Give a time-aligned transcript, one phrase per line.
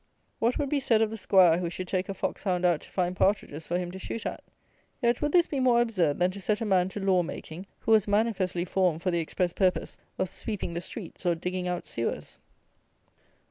[0.39, 2.89] What would be said of the 'Squire who should take a fox hound out to
[2.89, 4.43] find partridges for him to shoot at?
[4.99, 7.91] Yet, would this be more absurd than to set a man to law making who
[7.91, 12.39] was manifestly formed for the express purpose of sweeping the streets or digging out sewers?